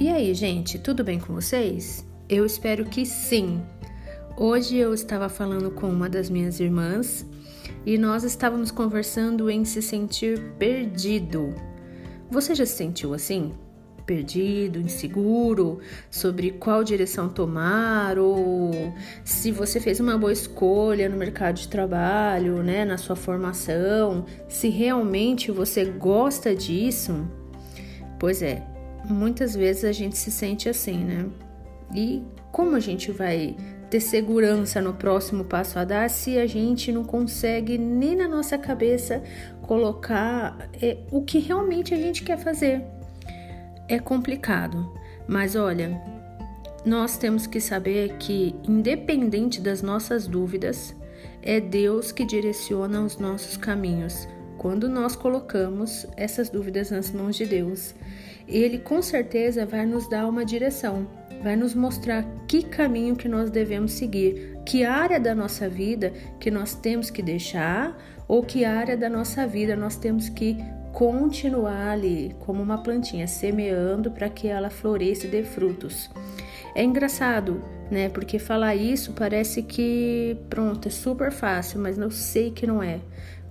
[0.00, 2.06] E aí, gente, tudo bem com vocês?
[2.28, 3.60] Eu espero que sim.
[4.36, 7.26] Hoje eu estava falando com uma das minhas irmãs
[7.84, 11.52] e nós estávamos conversando em se sentir perdido.
[12.30, 13.52] Você já se sentiu assim?
[14.06, 18.70] Perdido, inseguro sobre qual direção tomar ou
[19.24, 24.68] se você fez uma boa escolha no mercado de trabalho, né, na sua formação, se
[24.68, 27.26] realmente você gosta disso?
[28.20, 28.64] Pois é,
[29.04, 31.26] muitas vezes a gente se sente assim, né?
[31.94, 33.56] E como a gente vai
[33.90, 38.58] ter segurança no próximo passo a dar se a gente não consegue nem na nossa
[38.58, 39.22] cabeça
[39.62, 42.82] colocar é, o que realmente a gente quer fazer?
[43.88, 44.92] É complicado,
[45.26, 46.00] mas olha,
[46.84, 50.94] nós temos que saber que, independente das nossas dúvidas,
[51.42, 54.28] é Deus que direciona os nossos caminhos
[54.58, 57.94] quando nós colocamos essas dúvidas nas mãos de Deus.
[58.48, 61.06] Ele com certeza vai nos dar uma direção,
[61.42, 66.50] vai nos mostrar que caminho que nós devemos seguir, que área da nossa vida que
[66.50, 70.56] nós temos que deixar ou que área da nossa vida nós temos que
[70.92, 76.10] continuar ali como uma plantinha semeando para que ela floresça e dê frutos.
[76.74, 78.08] É engraçado, né?
[78.08, 83.00] Porque falar isso parece que pronto, é super fácil, mas eu sei que não é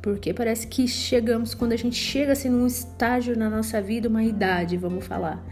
[0.08, 4.24] porque parece que chegamos, quando a gente chega assim num estágio na nossa vida, uma
[4.24, 5.46] idade, vamos falar,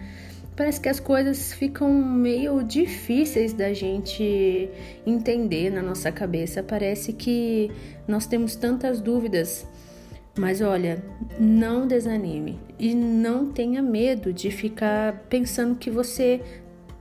[0.55, 4.69] parece que as coisas ficam meio difíceis da gente
[5.05, 6.63] entender na nossa cabeça.
[6.63, 7.69] Parece que
[8.07, 9.67] nós temos tantas dúvidas.
[10.37, 11.03] Mas olha,
[11.37, 16.39] não desanime e não tenha medo de ficar pensando que você,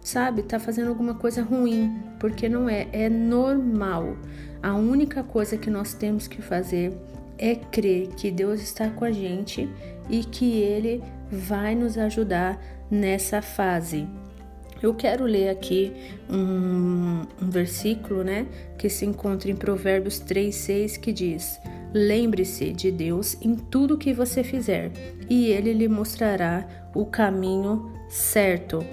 [0.01, 4.17] sabe, tá fazendo alguma coisa ruim, porque não é, é normal.
[4.61, 6.93] A única coisa que nós temos que fazer
[7.39, 9.69] é crer que Deus está com a gente
[10.09, 12.61] e que Ele vai nos ajudar
[12.91, 14.07] nessa fase.
[14.83, 15.93] Eu quero ler aqui
[16.29, 21.59] um, um versículo, né, que se encontra em Provérbios 3:6 que diz:
[21.93, 24.91] Lembre-se de Deus em tudo que você fizer,
[25.31, 28.85] e ele lhe mostrará o caminho certo.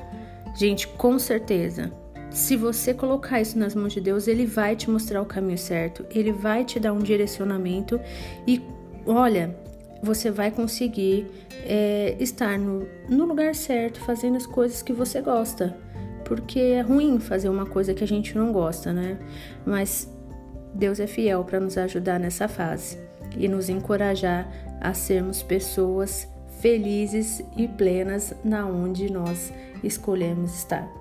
[0.55, 1.91] Gente, com certeza,
[2.31, 6.05] se você colocar isso nas mãos de Deus, Ele vai te mostrar o caminho certo,
[6.09, 7.99] Ele vai te dar um direcionamento
[8.47, 8.61] e
[9.05, 9.55] olha,
[10.01, 11.27] você vai conseguir
[11.63, 15.77] é, estar no, no lugar certo, fazendo as coisas que você gosta.
[16.25, 19.19] Porque é ruim fazer uma coisa que a gente não gosta, né?
[19.65, 20.09] Mas
[20.73, 22.97] Deus é fiel para nos ajudar nessa fase
[23.37, 24.49] e nos encorajar
[24.79, 26.27] a sermos pessoas
[26.61, 29.51] felizes e plenas na onde nós
[29.83, 31.00] escolhemos estar.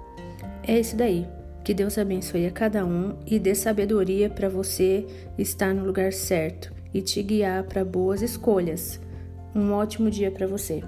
[0.62, 1.27] É isso daí.
[1.62, 5.06] Que Deus abençoe a cada um e dê sabedoria para você
[5.37, 9.01] estar no lugar certo e te guiar para boas escolhas.
[9.55, 10.83] Um ótimo dia para você.